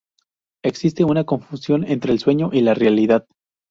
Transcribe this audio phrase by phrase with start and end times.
[0.63, 3.27] Existe una confusión entre el sueño y la realidad.